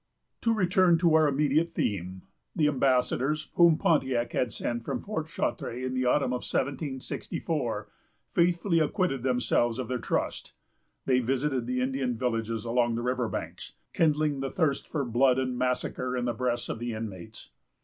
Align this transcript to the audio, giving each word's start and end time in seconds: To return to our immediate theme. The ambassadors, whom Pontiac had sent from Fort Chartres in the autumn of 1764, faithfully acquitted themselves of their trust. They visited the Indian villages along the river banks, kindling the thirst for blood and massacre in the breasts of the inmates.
To 0.41 0.51
return 0.51 0.97
to 0.97 1.13
our 1.13 1.27
immediate 1.27 1.75
theme. 1.75 2.23
The 2.55 2.67
ambassadors, 2.67 3.49
whom 3.53 3.77
Pontiac 3.77 4.33
had 4.33 4.51
sent 4.51 4.83
from 4.83 4.99
Fort 4.99 5.27
Chartres 5.27 5.85
in 5.85 5.93
the 5.93 6.05
autumn 6.05 6.33
of 6.33 6.41
1764, 6.41 7.87
faithfully 8.33 8.79
acquitted 8.79 9.21
themselves 9.21 9.77
of 9.77 9.89
their 9.89 9.99
trust. 9.99 10.53
They 11.05 11.19
visited 11.19 11.67
the 11.67 11.81
Indian 11.81 12.15
villages 12.17 12.65
along 12.65 12.95
the 12.95 13.03
river 13.03 13.29
banks, 13.29 13.73
kindling 13.93 14.39
the 14.39 14.49
thirst 14.49 14.87
for 14.87 15.05
blood 15.05 15.37
and 15.37 15.55
massacre 15.55 16.17
in 16.17 16.25
the 16.25 16.33
breasts 16.33 16.67
of 16.67 16.79
the 16.79 16.93
inmates. 16.95 17.51